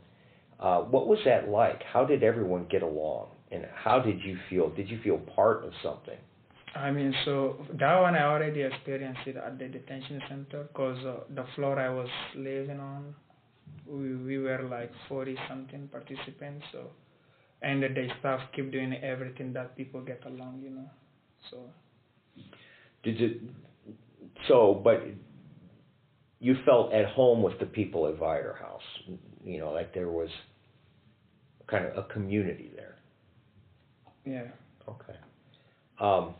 [0.60, 1.82] Uh, what was that like?
[1.82, 3.28] How did everyone get along?
[3.50, 4.70] And how did you feel?
[4.70, 6.18] Did you feel part of something?
[6.74, 11.20] I mean, so that one I already experienced it at the detention center because uh,
[11.34, 13.14] the floor I was living on,
[13.86, 16.64] we, we were like 40 something participants.
[16.72, 16.90] So,
[17.62, 20.90] and the staff keep doing everything that people get along, you know.
[21.50, 21.58] So,
[23.04, 23.40] Did it?
[24.48, 25.02] So, but
[26.40, 28.82] you felt at home with the people at Viator House.
[29.44, 30.28] You know, like there was
[31.68, 32.96] kind of a community there.
[34.26, 34.48] yeah.
[34.88, 35.18] Okay.
[36.00, 36.34] Um,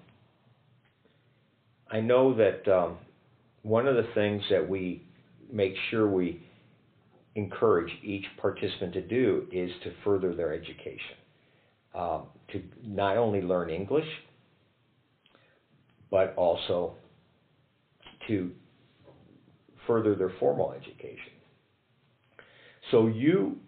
[1.94, 2.96] I know that um,
[3.62, 5.06] one of the things that we
[5.52, 6.44] make sure we
[7.36, 11.16] encourage each participant to do is to further their education,
[11.94, 14.08] um, to not only learn English,
[16.10, 16.94] but also
[18.26, 18.50] to
[19.86, 21.32] further their formal education.
[22.90, 23.58] So you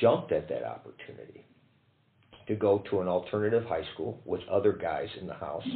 [0.00, 1.44] jumped at that opportunity
[2.46, 5.66] to go to an alternative high school with other guys in the house.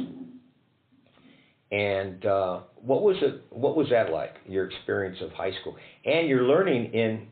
[1.71, 3.43] And uh, what was it?
[3.51, 4.35] What was that like?
[4.47, 7.27] Your experience of high school, and you're learning in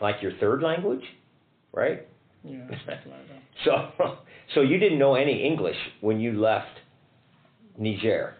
[0.00, 1.04] like your third language,
[1.72, 2.06] right?
[2.42, 3.42] Yeah, something like that.
[3.64, 4.18] So,
[4.54, 6.78] so you didn't know any English when you left
[7.78, 8.34] Niger.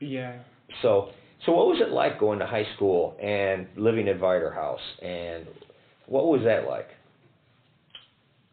[0.00, 0.38] Yeah.
[0.82, 1.10] So,
[1.46, 5.46] so what was it like going to high school and living at Viator House, and
[6.06, 6.88] what was that like?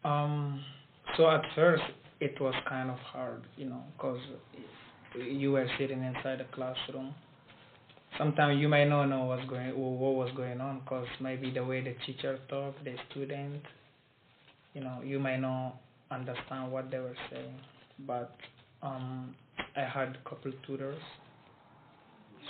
[0.04, 0.63] Um,
[1.17, 1.84] so at first
[2.19, 4.19] it was kind of hard, you know, because
[5.15, 7.13] you were sitting inside the classroom.
[8.17, 11.82] Sometimes you might not know what's going, what was going on, because maybe the way
[11.82, 13.62] the teacher talked, the student,
[14.74, 15.78] you know, you might not
[16.12, 17.56] understand what they were saying.
[18.06, 18.36] But
[18.84, 19.36] um,
[19.76, 21.02] I had a couple tutors,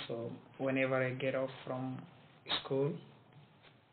[0.08, 1.98] so whenever I get off from
[2.62, 2.92] school,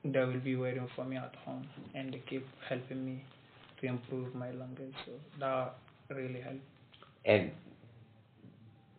[0.04, 3.24] they will be waiting for me at home, and they keep helping me
[3.82, 4.94] to improve my language.
[5.06, 5.76] So that
[6.10, 6.60] really helped.
[7.26, 7.52] And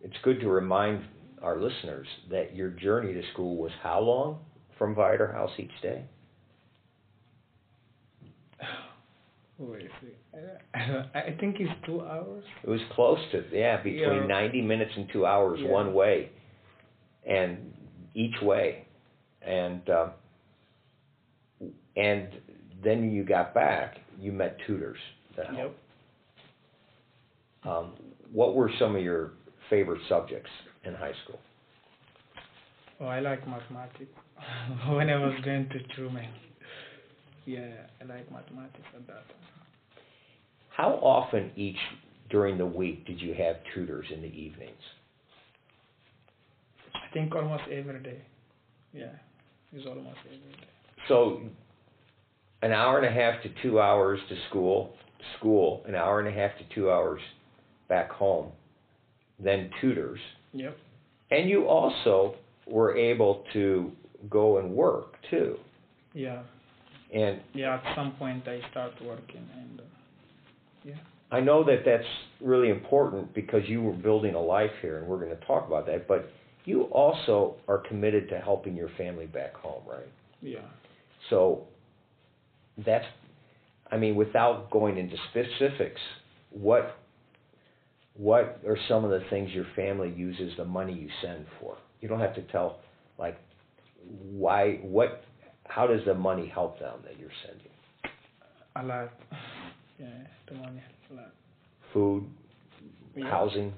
[0.02, 1.04] it's good to remind
[1.42, 4.38] our listeners that your journey to school was how long
[4.78, 6.04] from Viator House each day?
[9.58, 9.88] Wait,
[11.14, 12.44] I think it's two hours.
[12.64, 14.26] It was close to yeah, between Yeah.
[14.26, 15.68] 90 minutes and two hours Yeah.
[15.70, 16.30] one way,
[17.26, 17.72] and
[18.14, 18.86] each way,
[19.42, 20.10] and um,
[21.96, 22.28] and
[22.82, 23.98] then you got back.
[24.18, 24.98] You met tutors
[25.36, 25.76] that Yep.
[27.62, 27.92] Um,
[28.32, 29.32] what were some of your
[29.70, 30.50] favorite subjects
[30.85, 31.38] in high school?
[33.00, 34.12] Oh, I like mathematics.
[34.90, 36.28] when I was going to Truman.
[37.46, 37.68] Yeah,
[38.00, 40.04] I like mathematics at that time.
[40.76, 41.78] How often each
[42.30, 44.80] during the week did you have tutors in the evenings?
[46.94, 48.20] I think almost every day.
[48.92, 49.12] Yeah,
[49.72, 50.68] it's almost every day.
[51.09, 51.40] So,
[52.62, 54.94] an hour and a half to two hours to school,
[55.38, 57.20] school, an hour and a half to two hours
[57.88, 58.52] back home,
[59.42, 60.20] then tutors.
[60.53, 60.76] Yep.
[61.31, 62.35] And you also
[62.66, 63.92] were able to
[64.29, 65.57] go and work too.
[66.12, 66.42] Yeah.
[67.12, 67.81] And Yeah.
[67.85, 69.83] At some point, I start working, and uh,
[70.85, 70.94] yeah.
[71.33, 72.05] I know that that's
[72.40, 75.87] really important because you were building a life here, and we're going to talk about
[75.87, 76.07] that.
[76.07, 76.31] But
[76.64, 80.09] you also are committed to helping your family back home, right?
[80.42, 80.61] Yeah.
[81.31, 81.66] So
[82.85, 83.05] that's,
[83.90, 86.00] I mean, without going into specifics,
[86.50, 86.96] what
[88.14, 91.76] what are some of the things your family uses the money you send for?
[92.00, 92.80] You don't have to tell,
[93.18, 93.38] like,
[94.30, 95.22] why, what,
[95.66, 97.66] how does the money help them that you're sending?
[98.76, 99.10] A lot.
[99.98, 100.06] Yeah,
[100.48, 101.32] the money a lot.
[101.92, 102.24] Food,
[103.16, 103.28] Yeah.
[103.28, 103.72] housing,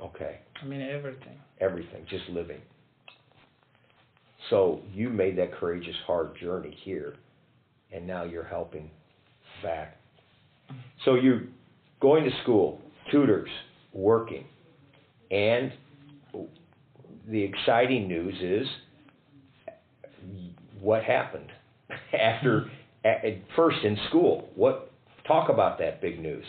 [0.00, 1.38] okay, I mean everything.
[1.60, 2.60] everything, just living.
[4.50, 7.14] So you made that courageous, hard journey here,
[7.92, 8.90] and now you're helping
[9.62, 9.96] back.
[11.04, 11.42] So you're
[12.00, 13.50] going to school, tutors,
[13.92, 14.44] working,
[15.30, 15.72] and
[17.28, 18.68] the exciting news is
[20.80, 21.50] what happened
[22.12, 22.70] after
[23.04, 24.48] at, at first in school.
[24.54, 24.90] What
[25.26, 26.44] talk about that big news?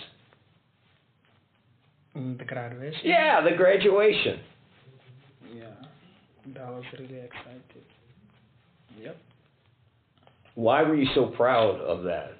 [2.13, 3.01] The graduation.
[3.03, 4.39] Yeah, the graduation.
[5.53, 5.65] Yeah.
[6.53, 7.61] That was really exciting.
[9.01, 9.17] Yep.
[10.55, 12.31] Why were you so proud of that?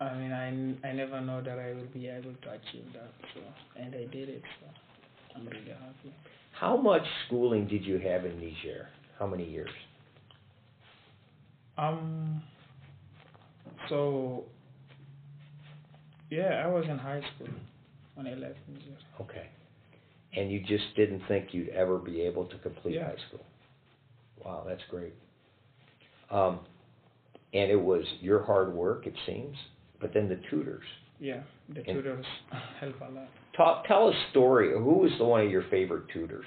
[0.00, 3.40] I mean, I, I never know that I will be able to achieve that, so,
[3.76, 4.66] and I did it, so
[5.34, 6.14] I'm really happy.
[6.52, 8.88] How much schooling did you have in Niger?
[9.18, 9.70] How many years?
[11.76, 12.42] Um,
[13.88, 14.44] so,
[16.30, 17.48] yeah, I was in high school
[18.14, 18.96] when I left Niger.
[19.20, 19.48] Okay.
[20.36, 23.06] And you just didn't think you'd ever be able to complete Yeah.
[23.06, 23.44] high school?
[24.44, 25.14] Wow, that's great.
[26.30, 26.60] Um,
[27.52, 29.56] and it was your hard work, it seems,
[30.00, 30.84] but then the tutors.
[31.20, 32.26] Yeah, the And- tutors
[32.80, 33.28] help a lot.
[33.56, 34.70] Talk, tell a story.
[34.72, 36.46] Who was the one of your favorite tutors?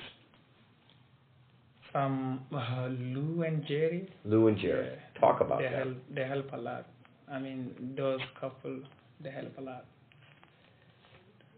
[1.93, 4.07] Um, uh, Lou and Jerry.
[4.23, 4.85] Lou and Jerry.
[4.87, 5.73] Yeah, Talk about they that.
[5.85, 6.85] Help, they help a lot.
[7.29, 8.79] I mean, those couple,
[9.21, 9.85] they help a lot.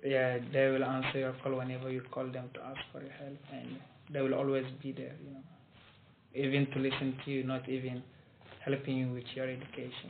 [0.04, 3.38] Yeah, they will answer your call whenever you call them to ask for your help,
[3.54, 3.78] and
[4.12, 5.16] they will always be there.
[5.24, 5.44] You know,
[6.34, 8.02] even to listen to you, not even
[8.66, 10.10] helping you with your education.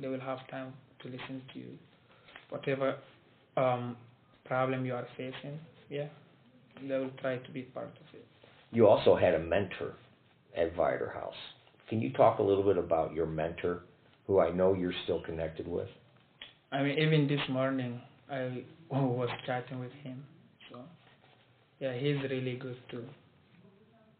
[0.00, 1.78] They will have time to listen to you,
[2.48, 2.96] whatever
[3.56, 3.96] um,
[4.44, 5.58] problem you are facing.
[5.88, 6.06] Yeah,
[6.88, 8.26] they will try to be part of it.
[8.72, 9.94] You also had a mentor
[10.56, 11.34] at Viator House.
[11.88, 13.82] Can you talk a little bit about your mentor,
[14.26, 15.88] who I know you're still connected with?
[16.72, 20.24] I mean, even this morning, I was chatting with him.
[20.70, 20.78] So,
[21.80, 23.04] yeah, he's really good too.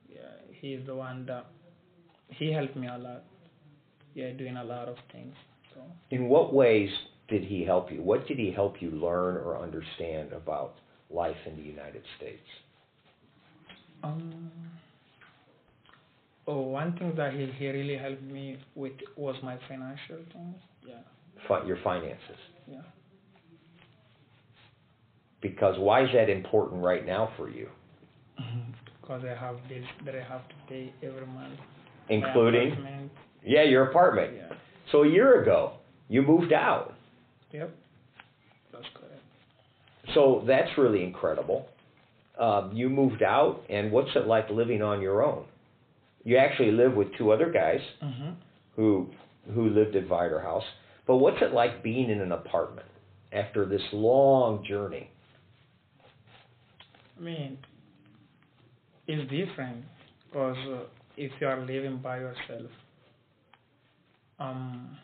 [0.08, 0.18] Yeah,
[0.60, 1.46] he's the one that
[2.28, 3.22] he helped me a lot.
[4.14, 5.34] Yeah, doing a lot of things.
[6.10, 6.90] In what ways
[7.28, 8.02] did he help you?
[8.02, 10.74] What did he help you learn or understand about
[11.10, 12.46] life in the United States?
[14.02, 14.70] um,
[16.46, 20.56] oh, one thing that he, he really helped me with was my financial things.
[20.86, 20.94] Yeah,
[21.48, 22.38] Fi- your finances.
[22.66, 22.80] yeah.
[25.40, 27.68] Because why is that important right now for you?
[29.02, 31.58] because I have bills that I have to pay every month.
[32.08, 32.76] Including,
[33.44, 34.32] yeah, your apartment.
[34.36, 34.56] Yeah.
[34.92, 35.74] So a year ago,
[36.08, 36.94] you moved out.
[37.52, 37.70] Yep.
[38.72, 39.22] That's correct.
[40.14, 41.66] So that's really incredible.
[42.38, 45.44] Um, you moved out, and what's it like living on your own?
[46.24, 48.30] You actually live with two other guys Mm-hmm.
[48.76, 49.08] who
[49.54, 50.64] who lived at Viator House.
[51.06, 52.86] But what's it like being in an apartment
[53.32, 55.10] after this long journey?
[57.18, 57.58] I mean,
[59.06, 59.84] it's different
[60.26, 60.82] because uh,
[61.16, 62.70] if you are living by yourself,
[64.40, 64.98] um,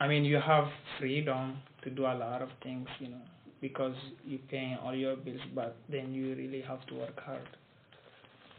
[0.00, 0.66] I mean, you have
[0.98, 3.22] freedom to do a lot of things, you know,
[3.60, 3.94] because
[4.26, 7.48] you're paying all your bills, but then you really have to work hard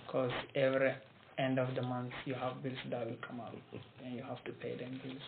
[0.06, 0.94] because every
[1.38, 3.56] end of the month you have bills that will come out
[4.04, 5.22] and you have to pay them bills.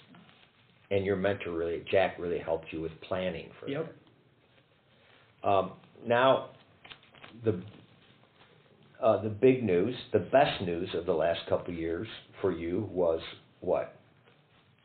[0.92, 3.94] And your mentor really, Jack, really helped you with planning for Yep.
[5.44, 5.48] that.
[5.48, 5.74] Um,
[6.06, 6.52] now,
[7.44, 7.62] the
[9.02, 12.08] uh, the big news, the best news of the last couple of years
[12.42, 13.22] for you was
[13.60, 13.97] what?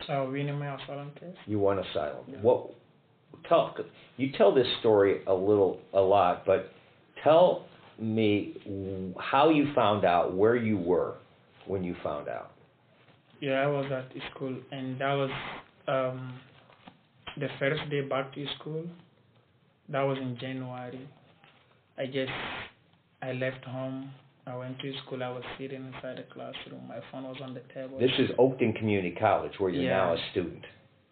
[0.09, 1.37] Uh, winning my asylum case.
[1.47, 2.25] You want asylum.
[2.29, 2.39] Yeah.
[2.39, 2.75] What?
[3.49, 3.75] Tell
[4.17, 6.71] you tell this story a little, a lot, but
[7.25, 7.67] tell
[7.99, 11.15] me how you found out where you were
[11.67, 12.53] when you found out.
[13.41, 15.31] Yeah, I was at school, and that was
[15.89, 16.39] um,
[17.39, 18.85] the first day back to school.
[19.89, 21.09] That was in January.
[21.99, 22.31] I just
[23.21, 24.11] I left home.
[24.47, 25.23] I went to school.
[25.23, 26.89] I was sitting inside the classroom.
[26.89, 27.99] My phone was on the table.
[27.99, 30.65] This is Oakton Community College, where you're now a student.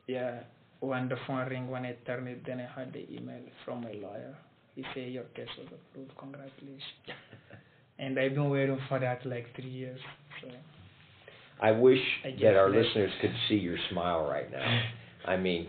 [0.07, 0.41] yeah.
[0.81, 3.93] When the phone rang, when I turned it, then I had the email from my
[3.93, 4.35] lawyer.
[4.75, 6.17] He said your case was approved.
[6.17, 6.83] Congratulations.
[7.99, 10.01] and I've been waiting for that like three years.
[10.41, 10.49] So
[11.61, 14.83] I wish I that our listeners could see your smile right now.
[15.27, 15.69] I mean,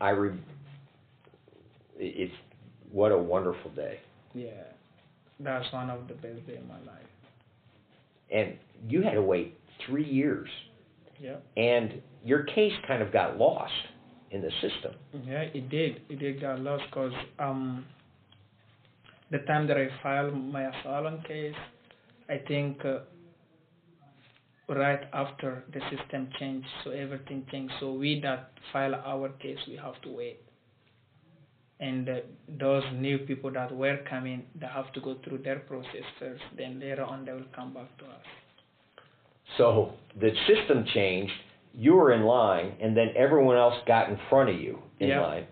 [0.00, 0.40] I re-
[1.98, 2.32] it's
[2.90, 3.98] what a wonderful day.
[4.34, 4.48] yeah,
[5.40, 7.06] that's one of the best days in my life.
[8.30, 8.56] And
[8.88, 10.48] you had to wait three years,
[11.20, 11.36] Yeah.
[11.56, 13.72] and your case kind of got lost
[14.30, 14.94] in the system.
[15.24, 16.02] Yeah, it did.
[16.08, 17.86] It did get lost because um,
[19.30, 21.54] the time that I filed my asylum case,
[22.28, 22.98] I think uh,
[24.68, 27.72] right after the system changed, so everything changed.
[27.80, 30.40] So we that file our case, we have to wait.
[31.80, 32.08] And
[32.58, 36.42] those new people that were coming, they have to go through their process first.
[36.56, 38.26] Then later on, they will come back to us.
[39.56, 41.32] So the system changed.
[41.72, 45.20] You were in line, and then everyone else got in front of you in Yeah.
[45.20, 45.46] line.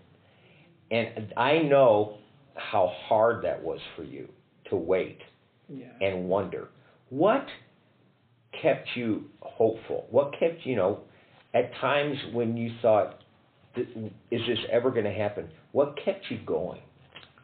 [0.90, 2.18] And I know
[2.54, 4.28] how hard that was for you
[4.66, 5.20] to wait
[5.68, 5.86] Yeah.
[6.00, 6.68] and wonder
[7.10, 7.46] what
[8.52, 10.06] kept you hopeful.
[10.10, 11.00] What kept you know
[11.54, 13.25] at times when you thought, "Th-
[13.76, 16.80] "Is this ever going to happen?" What kept you going?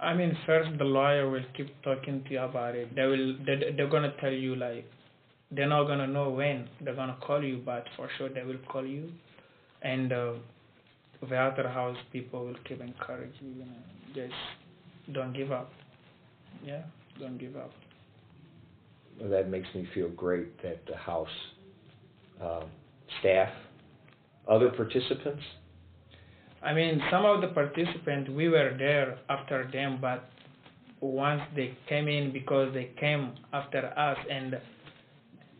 [0.03, 2.95] I mean, first the lawyer will keep talking to you about it.
[2.95, 4.85] They will, they, they're gonna tell you like,
[5.53, 8.85] they're not gonna know when they're gonna call you, but for sure they will call
[8.85, 9.13] you.
[9.83, 10.33] And uh,
[11.29, 13.49] the other house people will keep encouraging you.
[13.51, 15.71] You know, just don't give up.
[16.65, 16.83] Yeah,
[17.21, 17.71] don't give up.
[19.21, 21.29] Well, that makes me feel great that the house
[22.41, 22.65] um,
[23.21, 23.51] staff,
[24.49, 25.43] other participants.
[26.65, 30.29] I mean, some of the participants we were there after them, but
[31.01, 34.61] once they came in because they came after us and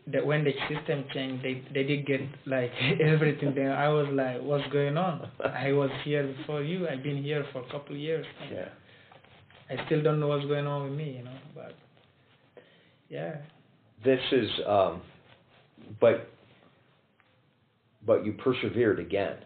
[0.07, 3.53] the, when the system changed, they they did get like everything.
[3.55, 5.29] Then I was like, "What's going on?
[5.43, 6.87] I was here before you.
[6.87, 8.25] I've been here for a couple of years.
[8.51, 8.69] Yeah.
[9.69, 11.73] I still don't know what's going on with me, you know." But
[13.09, 13.35] yeah,
[14.03, 15.01] This is, um,
[16.01, 16.29] but,
[18.05, 19.37] but you persevered again.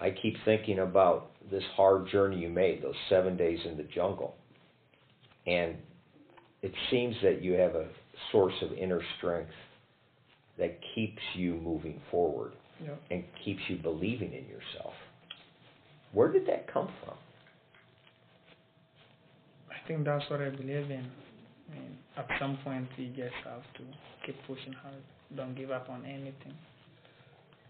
[0.00, 4.34] I keep thinking about this hard journey you made, those seven days in the jungle.
[5.46, 5.76] And
[6.62, 7.88] it seems that you have a
[8.32, 9.52] source of inner strength
[10.58, 12.94] that keeps you moving forward yeah.
[13.10, 14.94] and keeps you believing in yourself.
[16.12, 17.14] Where did that come from?
[19.70, 21.10] I think that's what I believe in.
[21.70, 23.82] I mean, at some point you just have to
[24.24, 25.02] keep pushing hard.
[25.36, 26.54] Don't give up on anything,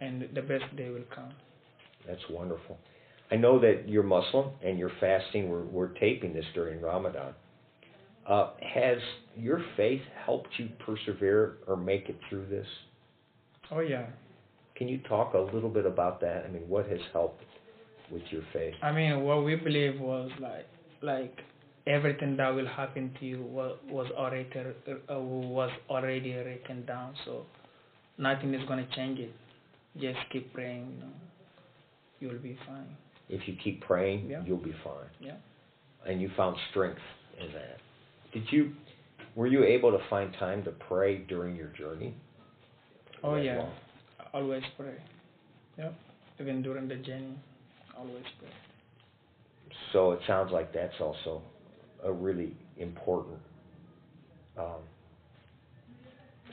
[0.01, 1.33] and the best day will come.
[2.07, 2.78] That's wonderful.
[3.30, 5.48] I know that you're Muslim and you're fasting.
[5.48, 7.34] We're, we're taping this during Ramadan.
[8.28, 8.98] Uh, has
[9.36, 12.66] your faith helped you persevere or make it through this?
[13.70, 14.07] Oh yeah.
[14.76, 16.44] Can you talk a little bit about that?
[16.44, 17.42] I mean, what has helped
[18.11, 18.74] with your faith?
[18.82, 20.66] I mean, what we believe was like
[21.02, 21.38] like
[21.86, 27.14] everything that will happen to you was was already uh, was already written down.
[27.24, 27.46] So
[28.18, 29.32] nothing is gonna change it.
[30.00, 30.92] Just keep praying.
[30.94, 31.12] You know,
[32.20, 32.96] you'll be fine.
[33.28, 34.42] If you keep praying, Yeah.
[34.44, 35.08] you'll be fine.
[35.20, 35.36] Yeah.
[36.06, 37.00] And you found strength
[37.40, 37.78] in that.
[38.32, 38.72] Did you?
[39.34, 42.14] Were you able to find time to pray during your journey?
[43.22, 43.58] Oh yeah.
[43.58, 43.72] long?
[44.32, 44.96] Always pray.
[45.78, 45.94] Yep.
[46.40, 47.38] Even during the journey,
[47.96, 48.50] always pray.
[49.92, 51.42] So it sounds like that's also
[52.04, 53.38] a really important
[54.58, 54.82] um,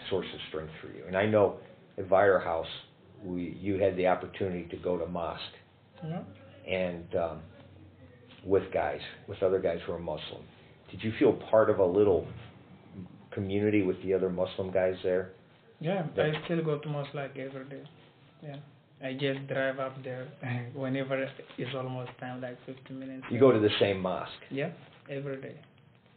[0.09, 1.03] source of strength for you.
[1.07, 1.57] And I know
[1.97, 2.67] at Viator House,
[3.23, 5.41] we you had the opportunity to go to mosque
[6.03, 6.21] Yeah.
[6.67, 7.41] and um,
[8.45, 10.43] with guys, with other guys who are Muslim.
[10.89, 12.27] Did you feel part of a little
[13.31, 15.31] community with the other Muslim guys there?
[15.79, 16.23] Yeah, Yeah.
[16.23, 17.83] I still go to mosque like every day.
[18.43, 18.57] Yeah.
[19.03, 20.27] I just drive up there
[20.75, 21.17] whenever
[21.57, 23.23] it's almost time, like 15 minutes.
[23.31, 24.31] You go to the same mosque.
[24.51, 24.71] Yeah,
[25.09, 25.55] every day.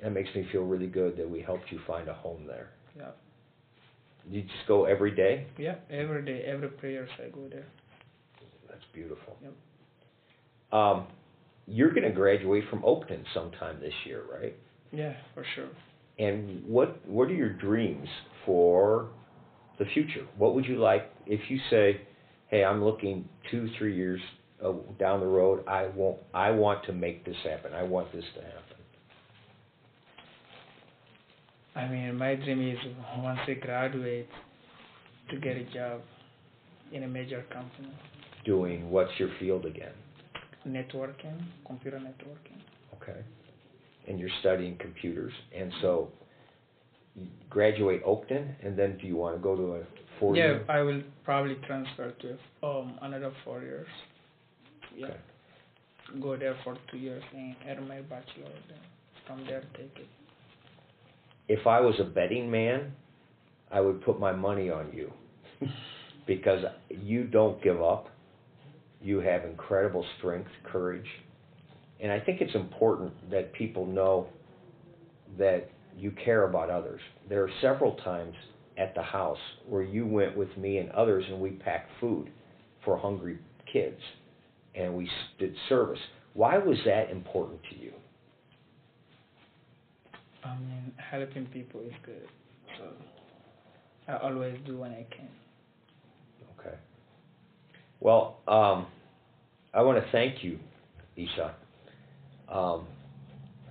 [0.02, 2.70] That makes me feel really good that we helped you find a home there.
[2.96, 3.10] Yeah.
[4.28, 5.46] You just go every day?
[5.58, 7.66] Yeah, every day, every prayers I go there.
[8.68, 9.36] That's beautiful.
[9.42, 9.52] Yep.
[10.72, 11.06] Um,
[11.66, 14.54] you're going to graduate from Oakton sometime this year, right?
[14.92, 15.68] Yeah, for sure.
[16.18, 18.08] And what what are your dreams
[18.46, 19.08] for
[19.78, 20.26] the future?
[20.36, 22.00] What would you like if you say,
[22.48, 24.20] "Hey, I'm looking two, three years
[24.64, 25.64] uh, down the road.
[25.66, 27.72] I want I want to make this happen.
[27.74, 28.73] I want this to happen."
[31.76, 32.78] I mean, my dream is
[33.18, 34.28] once I graduate
[35.30, 36.00] to get a job
[36.92, 37.92] in a major company,
[38.44, 39.92] Doing what's your field again?
[40.66, 42.60] networking, computer networking.
[42.94, 43.20] Okay.
[44.06, 46.10] And you're studying computers, and so
[47.14, 49.82] you graduate Oakton, and then do you want to go to a
[50.20, 50.64] four yeah, year?
[50.68, 53.88] I will probably transfer to um another four years.
[54.96, 55.06] Yeah.
[55.06, 55.16] Okay.
[56.20, 58.52] Go there for two years and earn my bachelor.
[58.68, 58.78] Then
[59.26, 60.08] from there take it.
[61.48, 62.92] If I was a betting man,
[63.70, 65.12] I would put my money on you
[66.26, 68.08] because you don't give up.
[69.02, 71.06] You have incredible strength, courage,
[72.00, 74.28] and I think it's important that people know
[75.38, 77.00] that you care about others.
[77.28, 78.34] There are several times
[78.76, 79.38] at the house
[79.68, 82.30] where you went with me and others and we packed food
[82.84, 83.38] for hungry
[83.72, 84.00] kids
[84.74, 85.98] and we did service.
[86.32, 87.92] Why was that important to you?
[90.44, 92.28] I mean, helping people is good.
[92.78, 92.84] So
[94.08, 95.28] I always do when I can.
[96.58, 96.76] Okay.
[98.00, 98.86] Well, um,
[99.72, 100.58] I want to thank you,
[101.16, 101.54] Issa.
[102.48, 102.86] Um,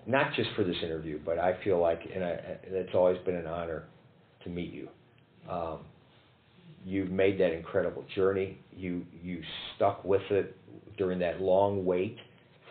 [0.07, 3.47] not just for this interview, but I feel like, and I, it's always been an
[3.47, 3.83] honor
[4.43, 4.89] to meet you.
[5.49, 5.79] Um,
[6.85, 8.57] you've made that incredible journey.
[8.75, 9.41] You you
[9.75, 10.55] stuck with it
[10.97, 12.17] during that long wait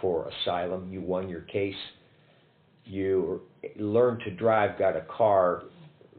[0.01, 0.93] for asylum.
[0.93, 1.75] You won your case.
[2.85, 3.43] You
[3.77, 5.63] learned to drive, got a car,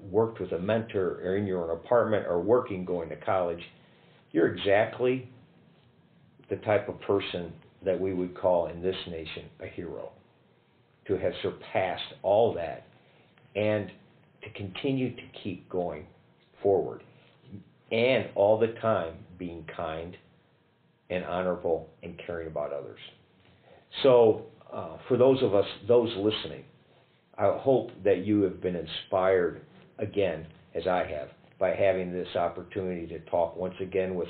[0.10, 3.62] worked with a mentor, or in your own apartment, or working, going to college
[4.34, 5.30] you're exactly
[6.50, 7.54] the type of person
[7.86, 10.12] that we would call in this nation a hero.
[11.08, 12.88] To have surpassed all that
[13.56, 13.92] and
[14.42, 16.06] to continue to keep going
[16.62, 17.04] forward,
[17.92, 20.16] and all the time being kind
[21.10, 23.00] and honorable and caring about others.
[24.02, 26.64] So, uh, for those of us, those listening,
[27.38, 29.62] I hope that you have been inspired
[30.00, 31.30] again, as I have,
[31.60, 34.28] by having this opportunity to talk once again with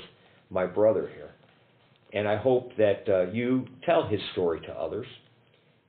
[0.50, 1.30] my brother here.
[2.12, 5.06] And I hope that uh, you tell his story to others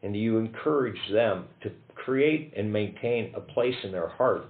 [0.01, 4.45] and you encourage them to create and maintain a place in their heart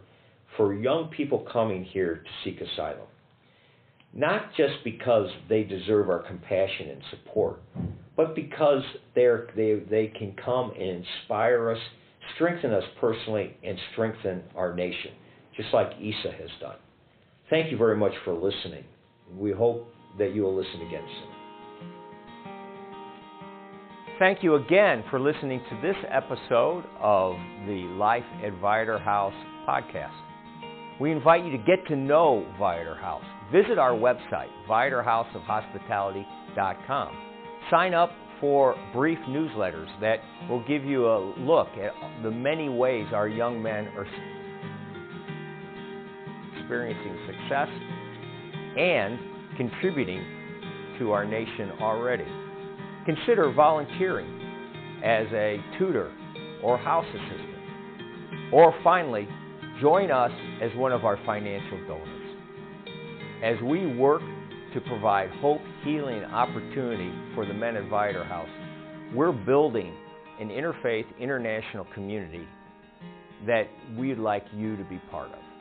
[0.57, 3.07] for young people coming here to seek asylum.
[4.13, 7.61] Not just because they deserve our compassion and support,
[8.16, 11.80] but because they're, they, they can come and inspire us,
[12.36, 15.12] strengthen us personally, and strengthen our nation,
[15.56, 16.78] just like Issa has done.
[17.50, 18.84] Thank you very much for listening.
[19.38, 21.36] We hope that you will listen again soon.
[24.18, 27.36] Thank you again for listening to this episode of
[27.68, 29.34] the Life at Viator House
[29.68, 30.14] podcast.
[31.02, 33.26] We invite you to get to know Viator House.
[33.52, 37.18] Visit our website, viatorhouseofhospitality.com.
[37.70, 40.20] Sign up for brief newsletters that
[40.50, 41.92] will give you a look at
[42.24, 44.08] the many ways our young men are
[46.60, 47.70] experiencing success
[48.78, 49.20] and
[49.58, 50.24] contributing
[51.00, 52.26] to our nation already.
[53.06, 54.42] Consider volunteering
[55.04, 56.12] as a tutor
[56.64, 58.52] or house assistant.
[58.52, 59.28] Or finally,
[59.82, 60.32] join us
[60.62, 62.38] as one of our financial donors.
[63.44, 64.22] As we work
[64.76, 68.50] to provide hope, healing, opportunity for the men at Viator House,
[69.14, 69.96] we're building
[70.40, 72.46] an interfaith international community
[73.48, 73.68] that
[73.98, 75.55] we'd like you to be part of.